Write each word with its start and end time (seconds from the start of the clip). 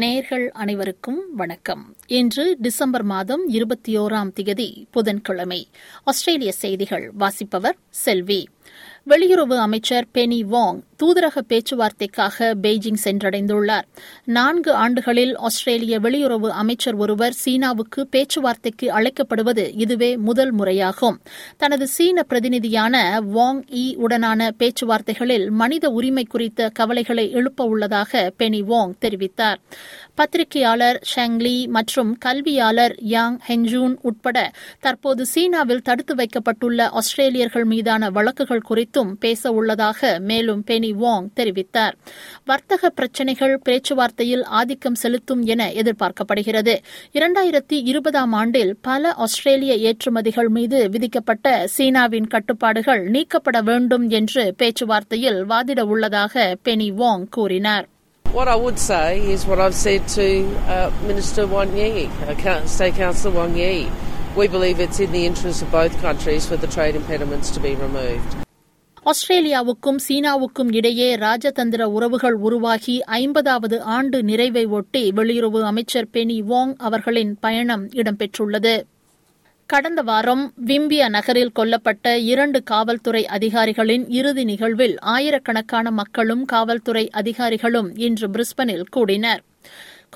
நேர்கள் 0.00 0.48
அனைவருக்கும் 0.48 1.34
வணக்கம். 1.34 1.96
இன்று 2.06 2.56
டிசம்பர் 2.60 3.02
மாதம் 3.02 3.48
இருபத்தி 3.48 3.98
ஓராம் 3.98 4.32
தேதி 4.32 4.86
புதன்கிழமை. 4.90 5.68
ஆஸ்திரேலிய 6.04 6.52
செய்திகள் 6.52 7.10
வாசிப்பவர் 7.10 7.76
செல்வி. 7.90 8.48
வெளியுறவு 9.06 9.58
அமைச்சர் 9.58 10.06
பெனி 10.14 10.42
வாங் 10.52 10.80
தூதரக 11.02 11.42
பேச்சுவார்த்தைக்காக 11.48 12.54
பெய்ஜிங் 12.62 13.00
சென்றடைந்துள்ளார். 13.04 13.86
நான்கு 14.24 14.72
ஆண்டுகளில் 14.72 15.36
ஆஸ்திரேலிய 15.36 16.00
வெளியுறவு 16.00 16.48
அமைச்சர் 16.48 16.94
ஒருவர் 16.94 17.32
சீனாவுக்கு 17.32 18.06
பேச்சுவார்த்தைக்கு 18.10 18.90
அழைக்கப்படுவது 18.92 19.70
இதுவே 19.74 20.16
முதல் 20.16 20.54
முறையாகும். 20.54 21.16
தனது 21.56 21.86
சீன 21.86 22.22
பிரதிநிதியான 22.22 23.20
வாங் 23.34 23.62
இ 23.70 23.96
உடனான 23.96 24.50
பேச்சுவார்த்தைகளில் 24.58 25.50
மனித 25.50 25.90
உரிமை 25.90 26.24
குறித்த 26.24 26.68
கவலைகளை 26.68 27.30
எழுப்ப 27.30 27.64
உள்ளதாக 27.64 28.32
பெனி 28.38 28.62
வாங் 28.62 28.92
தெரிவித்தார். 29.00 29.56
பத்திரிகையாளர் 30.14 31.00
ஷாங்லி 31.16 31.68
மற்றும் 31.68 32.18
கல்வியாளர் 32.18 32.94
யாங் 32.98 33.38
ஹென்ஜூன் 33.48 33.96
உட்பட 34.02 34.50
தற்போது 34.80 35.26
சீனாவில் 35.26 35.82
தடுத்து 35.82 36.14
வைக்கப்பட்டுள்ள 36.14 36.90
ஆஸ்திரேலியர்கள் 36.92 37.64
மீதான 37.64 38.10
வழக்குகள் 38.10 38.66
குறித்தும் 38.70 39.12
பேச 39.20 39.52
உள்ளதாக 39.52 40.18
மேலும் 40.18 40.64
பெனி 40.66 40.87
வாங் 40.94 41.26
தெரிவித்தார் 41.34 41.94
வர்த்தக 42.44 42.90
பிரச்சினைகள் 42.90 43.54
பேச்சுவார்த்தையில் 43.68 44.44
ஆதிக்கம் 44.60 44.94
செலுத்தும் 44.94 45.42
என 45.46 45.68
எதிர்பார்க்கப்படுகிறது 45.80 46.74
இரண்டாயிரத்தி 47.14 47.78
இருபதாம் 47.84 48.32
ஆண்டில் 48.32 48.72
பல 48.82 49.12
ஆஸ்திரேலிய 49.18 49.74
ஏற்றுமதிகள் 49.90 50.50
மீது 50.50 50.80
விதிக்கப்பட்ட 50.90 51.46
சீனாவின் 51.76 52.28
கட்டுப்பாடுகள் 52.28 53.04
நீக்கப்பட 53.08 53.60
வேண்டும் 53.62 54.08
என்று 54.10 54.44
பேச்சுவார்த்தையில் 54.58 55.40
வாதிட 55.44 55.82
உள்ளதாக 55.86 56.34
பெனி 56.64 56.90
வாங் 56.94 57.28
கூறினார் 57.28 57.86
What 58.24 58.46
I 58.46 58.56
would 58.56 58.78
say 58.80 59.04
is 59.26 59.46
what 59.46 59.58
I've 59.58 59.74
said 59.76 60.06
to 60.10 60.26
uh, 60.68 60.90
Minister 61.02 61.46
Wang 61.46 61.74
Yi, 61.74 61.92
uh, 62.26 62.66
State 62.66 62.94
Councillor 62.94 63.34
Wang 63.34 63.56
Yi. 63.56 63.72
We 64.36 64.46
believe 64.48 64.78
it's 64.78 65.00
in 65.00 65.12
the 65.12 65.24
interest 65.24 65.62
of 65.62 65.70
both 65.72 65.98
countries 66.00 66.46
for 66.46 66.56
the 66.56 66.68
trade 66.68 66.94
impediments 66.94 67.50
to 67.52 67.60
be 67.60 67.74
removed. 67.76 68.47
ஆஸ்திரேலியாவுக்கும் 69.08 69.96
சீனாவுக்கும் 70.08 70.70
இடையே 70.70 71.16
ராஜதந்திர 71.16 71.82
உறவுகள் 71.82 72.32
உருவாகி 72.32 73.02
ஐம்பதாவது 73.02 73.82
ஆண்டு 73.82 74.22
நிறைவை 74.22 74.66
ஒட்டி 74.66 75.12
வெளியுறவு 75.16 75.62
அமைச்சர் 75.62 76.08
பெனி 76.12 76.42
வாங் 76.48 76.74
அவர்களின் 76.76 77.38
பயணம் 77.40 77.88
இடம்பெற்றுள்ளது. 77.88 78.82
கடந்த 79.66 80.02
வாரம் 80.02 80.52
விம்பியா 80.66 81.08
நகரில் 81.08 81.52
கொல்லப்பட்ட 81.56 82.14
இரண்டு 82.24 82.62
காவல்துறை 82.62 83.26
அதிகாரிகளின் 83.26 84.08
இறுதி 84.08 84.44
நிகழ்வில் 84.44 84.98
ஆயிரக்கணக்கான 84.98 85.90
மக்களும் 85.90 86.44
காவல்துறை 86.44 87.10
அதிகாரிகளும் 87.10 87.96
இன்று 87.96 88.28
பிரிஸ்பனில் 88.28 88.84
கூடினர். 88.90 89.42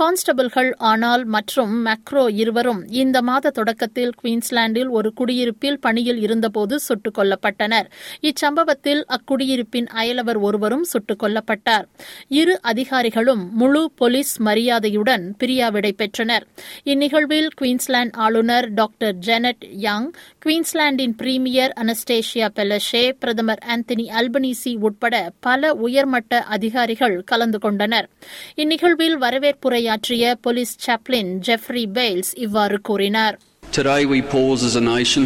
கான்ஸ்டபிள்கள் 0.01 0.75
ஆனால் 0.77 1.25
மற்றும் 1.25 1.87
மேக்ரோ 1.87 2.31
இருவரும் 2.35 2.89
இந்த 2.89 3.23
மாத 3.23 3.51
தொடக்கத்தில் 3.51 4.12
குயின்ஸ்லாண்டில் 4.23 4.89
ஒரு 4.89 5.12
குடியிருப்பில் 5.12 5.78
பணியில் 5.81 6.21
இருந்தபோது 6.21 6.81
சுட்டுக் 6.81 7.19
கொல்லப்பட்டனர். 7.19 7.84
இச்சம்பவத்தில் 8.21 9.05
அக்குடியிருப்பின் 9.06 9.89
அயலவர் 9.94 10.41
ஒருவரும் 10.41 10.84
சுட்டுக் 10.84 11.22
கொல்லப்பட்டார். 11.22 11.84
இரு 12.28 12.61
அதிகாரிகளும் 12.62 13.55
முழு 13.55 13.93
போலீஸ் 13.97 14.41
மரியாதையுடன் 14.41 15.37
பிரியாவிடை 15.44 15.93
பெற்றனர். 15.93 16.47
இந்நிகழ்வில் 16.84 17.49
குயின்ஸ்லாந்து 17.61 18.19
ஆளுநர் 18.19 18.75
டாக்டர் 18.75 19.15
ஜெனட் 19.15 19.65
யாங் 19.71 20.11
குயின்ஸ்லாந்தின் 20.47 21.16
பிரீமியர் 21.16 21.72
அனஸ்டேஷியா 21.81 22.49
பெலஷே 22.56 23.11
பிரதமர் 23.21 23.65
ஆந்தனி 23.69 24.06
அல்பனீசி 24.19 24.78
உட்பட 24.78 25.31
பல 25.41 25.75
உயர்மட்ட 25.75 26.43
அதிகாரிகள் 26.43 27.22
கலந்து 27.25 27.59
கொண்டனர். 27.59 28.09
இந்நிகழ்வில் 28.56 29.19
வரவேற்புரை 29.21 29.81
உரையாற்றிய 29.81 30.35
போலீஸ் 30.46 30.74
சாப்ளின் 30.85 31.31
ஜெஃப்ரி 31.47 31.85
பெய்ல்ஸ் 32.00 32.34
இவ்வாறு 32.46 32.80
கூறினார் 32.90 33.38
Today 33.80 34.02
we 34.13 34.19
pause 34.34 34.62
as 34.63 34.75
a 34.75 34.85
nation, 34.96 35.25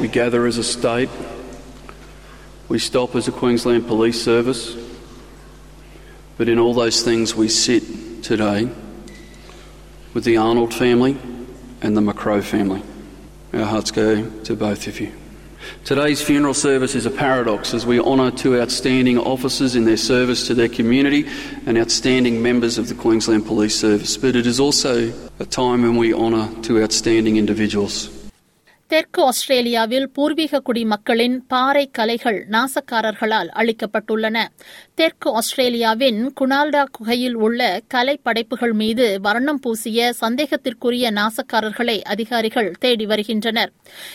we 0.00 0.06
gather 0.18 0.40
as 0.50 0.56
a 0.58 0.66
state, 0.76 1.12
we 2.72 2.78
stop 2.88 3.10
as 3.20 3.26
a 3.32 3.34
Queensland 3.40 3.82
Police 3.86 4.20
Service, 4.30 4.62
but 6.38 6.48
in 6.52 6.58
all 6.62 6.74
those 6.74 6.98
things 7.08 7.34
we 7.42 7.48
sit 7.64 7.84
today 8.22 8.60
with 10.14 10.24
the 10.24 10.36
Arnold 10.38 10.74
family 10.74 11.14
and 11.82 11.96
the 11.96 12.00
McCrow 12.00 12.42
family. 12.44 12.82
Our 13.52 13.64
hearts 13.64 13.90
go 13.90 14.08
to 14.44 14.54
both 14.56 14.86
of 14.86 15.00
you. 15.00 15.10
Today's 15.85 16.21
funeral 16.21 16.53
service 16.55 16.93
is 16.95 17.05
a 17.05 17.15
paradox 17.17 17.73
as 17.73 17.85
we 17.85 17.97
honour 18.01 18.29
two 18.33 18.53
outstanding 18.57 19.17
officers 19.25 19.71
in 19.75 19.85
their 19.85 20.01
service 20.05 20.41
to 20.47 20.53
their 20.53 20.69
community 20.69 21.21
and 21.65 21.77
outstanding 21.77 22.41
members 22.41 22.77
of 22.77 22.85
the 22.87 22.95
Queensland 22.95 23.45
Police 23.45 23.77
Service, 23.77 24.13
but 24.17 24.35
it 24.35 24.45
is 24.45 24.59
also 24.59 24.93
a 25.39 25.47
time 25.53 25.79
when 25.81 25.95
we 25.95 26.09
honour 26.15 26.45
two 26.61 26.77
outstanding 26.83 27.35
individuals. 27.37 27.97
தெற்கு 28.91 29.21
ஆஸ்திரேலியாவில் 29.21 30.05
பூர்வீக 30.09 30.59
குடிமக்களின் 30.59 31.35
பாறை 31.47 31.83
கலைகள் 31.91 32.37
நாசக்காரர்களால் 32.49 33.49
அழிக்கப்பட்டுள்ளன 33.59 34.37
தெற்கு 34.97 35.29
ஆஸ்திரேலியாவின் 35.33 36.19
குனால்டா 36.39 36.83
குகையில் 36.91 37.35
உள்ள 37.35 37.81
கலை 37.87 38.19
படைப்புகள் 38.23 38.73
மீது 38.73 39.19
வர்ணம் 39.21 39.59
பூசிய 39.59 40.13
சந்தேகத்திற்குரிய 40.21 41.11
நாசக்காரர்களை 41.17 42.01
அதிகாரிகள் 42.03 42.69
தேடி 42.79 43.05
வருகின்றனர். 43.05 43.71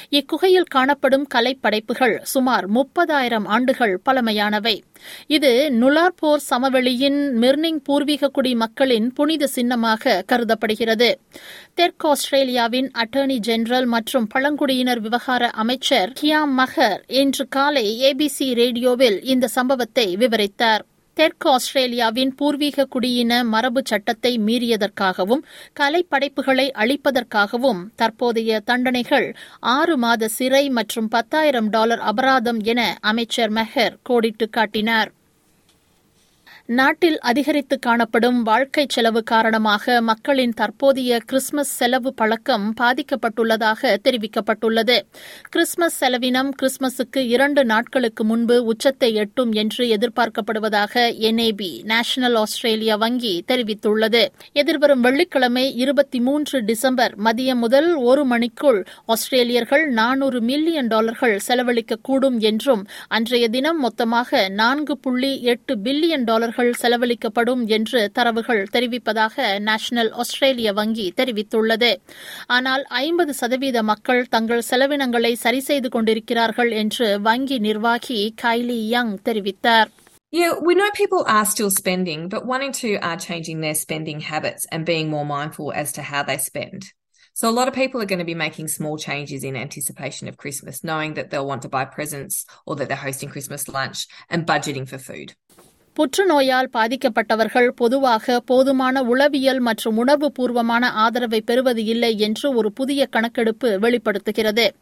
இக்குகையில் 0.08 0.68
காணப்படும் 0.70 1.26
கலை 1.26 1.52
படைப்புகள் 1.54 2.20
சுமார் 2.22 2.66
முப்பதாயிரம் 2.70 3.46
ஆண்டுகள் 3.46 3.94
பழமையானவை. 4.06 4.74
இது 5.26 5.52
நுலார்போர் 5.70 6.42
சமவெளியின் 6.50 7.20
மிர்னிங் 7.42 7.80
பூர்வீக 7.84 8.28
குடி 8.28 8.54
மக்களின் 8.54 9.12
புனித 9.12 9.46
சின்னமாக 9.46 10.18
கருதப்படுகிறது. 10.32 11.10
தெற்கு 11.74 12.08
ஆஸ்திரேலியாவின் 12.08 12.90
அட்டர்னி 13.04 13.38
ஜெனரல் 13.38 13.86
மற்றும் 13.86 14.28
பழங்குடியினர் 14.34 15.00
விவகார 15.00 15.46
அமைச்சர் 15.62 16.12
கியாம் 16.22 16.54
மஹர் 16.58 17.00
இன்று 17.22 17.46
காலை 17.48 17.86
ஏபிசி 18.10 18.54
ரேடியோவில் 18.54 19.20
இந்த 19.24 19.46
சம்பவத்தை 19.48 20.16
விவரித்தார். 20.16 20.70
தெற்கு 21.16 21.48
ஆஸ்திரேலியாவின் 21.50 22.34
பூர்வீக 22.34 22.86
குடியின 22.94 23.42
மரபு 23.44 23.80
சட்டத்தை 23.84 24.38
மீறியதற்காகவும் 24.38 25.42
கலைப்படைப்புகளை 25.80 26.66
அழிப்பதற்காகவும் 26.82 27.82
தற்போதைய 27.96 28.60
தண்டனைகள் 28.64 29.28
ஆறு 29.60 29.96
மாத 29.96 30.28
சிறை 30.28 30.64
மற்றும் 30.70 31.08
பத்தாயிரம் 31.08 31.68
டாலர் 31.68 32.00
அபராதம் 32.00 32.60
என 32.64 32.80
அமைச்சர் 33.00 33.52
மெஹர் 33.52 33.96
கோடிட்டு 34.08 34.48
காட்டினார். 34.50 35.10
நாட்டில் 36.78 37.16
அதிகரித்து 37.20 37.76
காணப்படும் 37.78 38.42
வாழ்க்கை 38.42 38.82
செலவு 38.88 39.20
காரணமாக 39.22 40.00
மக்களின் 40.00 40.52
தற்போதைய 40.52 41.18
கிறிஸ்துமஸ் 41.26 41.72
செலவு 41.78 42.10
பழக்கம் 42.14 42.66
பாதிக்கப்பட்டுள்ளதாக 42.80 43.90
தெரிவிக்கப்பட்டுள்ளது. 44.04 44.96
கிறிஸ்துமஸ் 45.50 45.96
செலவினம் 46.00 46.50
கிறிஸ்துமஸுக்கு 46.58 47.22
இரண்டு 47.26 47.64
நாட்களுக்கு 47.64 48.24
முன்பு 48.24 48.56
உச்சத்தை 48.64 49.10
எட்டும் 49.14 49.52
என்று 49.52 49.86
எதிர்பார்க்கப்படுவதாக 49.86 50.94
என்ஏபி 51.30 51.70
நேஷனல் 51.84 52.34
ஆஸ்திரேலியா 52.34 52.96
வங்கி 52.96 53.34
தெரிவித்துள்ளது. 53.52 54.22
எதிர்வரும் 54.52 55.00
வெள்ளிக்கிழமை 55.00 55.66
இருபத்தி 55.76 56.20
மூன்று 56.20 56.64
டிசம்பர் 56.64 57.16
மதியம் 57.18 57.62
முதல் 57.64 57.94
ஒரு 58.04 58.24
மணிக்குள் 58.24 58.80
ஆஸ்திரேலியர்கள் 59.06 59.86
நானூறு 59.90 60.40
மில்லியன் 60.40 60.86
டாலர்கள் 60.86 61.36
செலவழிக்கக்கூடும் 61.48 62.40
என்றும் 62.50 62.84
அன்றைய 63.08 63.48
தினம் 63.48 63.80
மொத்தமாக 63.80 64.48
நான்கு 64.62 64.96
புள்ளி 64.98 65.34
எட்டு 65.42 65.76
பில்லியன் 65.84 66.24
டாலர்கள் 66.24 66.50
செலவழிக்கப்படும் 66.61 67.67
என்று 67.67 68.11
தரவுகள் 68.11 68.67
தெரிவிப்பதாக 68.73 69.59
நேஷனல் 69.59 70.11
ஆஸ்திரேலிய 70.11 70.73
வங்கி 70.73 71.13
தெரிவித்துள்ளது 71.17 71.97
ஆனால் 72.45 72.85
ஐம்பது 72.89 73.33
சதவீத 73.33 73.83
மக்கள் 73.83 74.27
தங்கள் 74.27 74.61
செலவினங்களை 74.69 75.33
சரி 75.33 75.59
செய்து 75.59 75.89
கொண்டிருக்கிறார்கள் 75.89 76.71
என்று 76.71 77.19
வங்கி 77.19 77.59
நிர்வாகி 77.59 78.33
கைலி 78.41 78.87
யங் 78.87 79.19
தெரிவித்தார் 79.23 79.91
Yeah, 80.31 80.53
we 80.59 80.75
know 80.75 80.91
people 80.91 81.23
are 81.27 81.45
still 81.45 81.71
spending, 81.71 82.27
but 82.27 82.45
one 82.45 82.61
in 82.61 82.73
two 82.73 82.97
are 83.01 83.17
changing 83.17 83.61
their 83.61 83.73
spending 83.73 84.19
habits 84.19 84.67
and 84.71 84.85
being 84.85 85.09
more 85.09 85.25
mindful 85.25 85.71
as 85.71 85.93
to 85.93 86.01
how 86.01 86.23
they 86.23 86.37
spend. 86.37 86.91
So 87.33 87.49
a 87.49 87.51
lot 87.51 87.69
of 87.69 87.73
people 87.73 88.01
are 88.01 88.05
going 88.05 88.19
to 88.19 88.25
be 88.25 88.35
making 88.35 88.67
small 88.67 88.97
changes 88.97 89.43
in 89.43 89.55
anticipation 89.55 90.27
of 90.27 90.37
Christmas, 90.37 90.83
knowing 90.83 91.13
that 91.13 91.29
they'll 91.29 91.47
want 91.47 91.61
to 91.61 91.69
buy 91.69 91.85
presents 91.85 92.45
or 92.65 92.75
that 92.75 92.87
they're 92.87 92.97
hosting 92.97 93.29
Christmas 93.29 93.67
lunch 93.69 94.07
and 94.29 94.45
budgeting 94.45 94.89
for 94.89 94.97
food. 94.97 95.35
புற்றுநோயால் 95.98 96.68
பாதிக்கப்பட்டவர்கள் 96.72 97.68
பொதுவாக 97.68 98.40
போதுமான 98.40 99.02
உளவியல் 99.02 99.60
மற்றும் 99.60 99.96
உணர்வு 99.96 100.32
பூர்வமான 100.32 100.90
ஆதரவை 100.90 101.40
பெறுவது 101.40 101.84
இல்லை 101.84 102.18
என்று 102.18 102.54
ஒரு 102.54 102.72
புதிய 102.72 103.06
கணக்கெடுப்பு 103.06 103.78
வெளிப்படுத்துகிறது. 103.78 104.74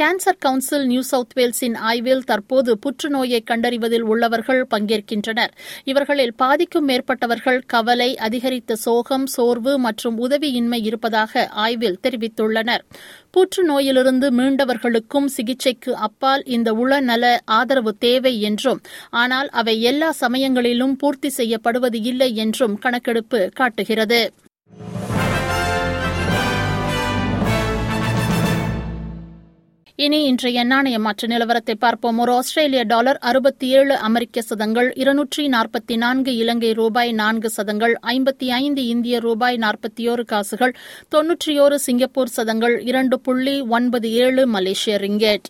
கேன்சர் 0.00 0.38
கவுன்சில் 0.38 0.86
நியூ 0.86 1.02
சவுத் 1.02 1.32
வேல்ஸின் 1.36 1.76
ஆய்வில் 1.76 2.24
தற்போது 2.24 2.78
புற்றுநோயை 2.78 3.42
கண்டறிவதில் 3.50 4.00
உள்ளவர்கள் 4.00 4.66
பங்கேற்கின்றனர். 4.70 5.54
இவர்களில் 5.84 6.34
பாதிக்கும் 6.34 6.88
மேற்பட்டவர்கள் 6.88 7.60
கவலை 7.66 8.16
அதிகரித்த 8.16 8.76
சோகம் 8.76 9.26
சோர்வு 9.26 9.78
மற்றும் 9.78 10.18
உதவியின்மை 10.28 10.84
இருப்பதாக 10.84 11.46
ஆய்வில் 11.48 11.98
தெரிவித்துள்ளனர். 12.02 12.84
புற்றுநோயிலிருந்து 13.34 14.28
மீண்டவர்களுக்கும் 14.30 15.26
சிகிச்சைக்கு 15.26 15.96
அப்பால் 15.96 16.42
இந்த 16.46 16.72
உளநல 16.74 17.24
ஆதரவு 17.44 17.92
தேவை 17.98 18.40
என்றும் 18.40 18.80
ஆனால் 19.10 19.48
அவை 19.52 19.74
எல்லா 19.82 20.10
சமயங்களிலும் 20.20 20.96
பூர்த்தி 20.96 21.28
செய்யப்படுவது 21.28 22.00
இல்லை 22.02 22.30
என்றும் 22.36 22.78
கணக்கெடுப்பு 22.78 23.40
காட்டுகிறது. 23.54 24.20
இனி 30.04 30.18
இன்றைய 30.24 30.64
நாணய 30.64 30.96
மாற்று 30.98 31.26
நிலவரத்தை 31.28 31.74
பார்ப்போம். 31.78 32.18
ஒரு 32.18 32.32
ஆஸ்திரேலிய 32.32 32.82
டாலர் 32.82 33.18
அறுபத்தி 33.30 33.68
ஏழு 33.68 33.94
அமெரிக்க 34.08 34.42
சதங்கள் 34.42 34.88
இருநூற்றி 34.94 35.44
நாற்பத்தி 35.48 35.96
நான்கு 35.96 36.32
இலங்கை 36.36 36.70
ரூபாய் 36.72 37.12
நான்கு 37.12 37.50
சதங்கள் 37.50 37.94
ஐம்பத்தி 38.06 38.48
ஐந்து 38.60 38.86
இந்திய 38.86 39.18
ரூபாய் 39.18 39.56
நாற்பத்தியோரு 39.56 40.24
காசுகள் 40.24 40.76
தொன்னூற்றியோரு 41.14 41.78
சிங்கப்பூர் 41.86 42.34
சதங்கள் 42.38 42.76
இரண்டு 42.90 43.18
புள்ளி 43.20 43.60
ஒன்பது 43.60 44.10
ஏழு 44.24 44.46
மலேசிய 44.46 44.96
ரிங்கெட். 44.96 45.48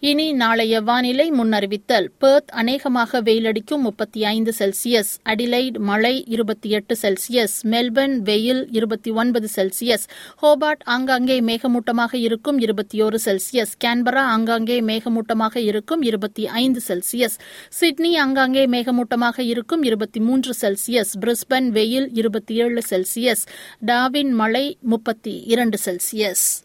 இனி 0.00 0.32
நாளைய 0.32 0.80
வானிலை 0.80 1.30
முன்னறிவித்தல். 1.30 2.06
பெர்த் 2.18 2.50
அநேகமாக 2.50 3.22
வெயிலடிக்கும் 3.22 3.78
முப்பத்தி 3.78 4.24
ஐந்து 4.24 4.54
செல்சியஸ். 4.58 5.10
அடிலைட் 5.24 5.78
மழை 5.78 6.24
இருபத்தி 6.28 6.70
எட்டு 6.70 6.96
செல்சியஸ். 7.02 7.54
மெல்பர்ன் 7.62 8.16
வெயில் 8.16 8.68
இருபத்தி 8.70 9.10
ஒன்பது 9.10 9.48
செல்சியஸ். 9.56 10.04
ஹோபார்ட் 10.42 10.82
ஆங்காங்கே 10.84 11.40
மேகமூட்டமாக 11.40 12.14
இருக்கும் 12.14 12.58
இருபத்தி 12.58 13.02
ஒரு 13.02 13.18
செல்சியஸ். 13.24 13.72
கேன்பரா 13.84 14.24
ஆங்காங்கே 14.34 14.80
மேகமூட்டமாக 14.80 15.56
இருக்கும் 15.56 16.02
இருபத்தி 16.02 16.46
ஐந்து 16.46 16.80
செல்சியஸ். 16.88 17.38
சிட்னி 17.68 18.16
ஆங்காங்கே 18.16 18.66
மேகமூட்டமாக 18.66 19.40
இருக்கும் 19.40 19.82
இருபத்தி 19.82 20.20
மூன்று 20.20 20.54
செல்சியஸ். 20.60 21.12
பிரிஸ்பன் 21.20 21.68
வெயில் 21.68 22.10
இருபத்தி 22.12 22.54
ஏழு 22.54 22.82
செல்சியஸ். 22.90 23.46
டாவின் 23.86 24.30
மழை 24.30 24.76
முப்பத்தி 24.80 25.42
இரண்டு 25.46 25.78
செல்சியஸ். 25.84 26.64